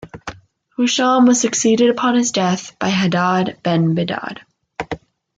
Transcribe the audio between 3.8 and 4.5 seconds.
Bedad.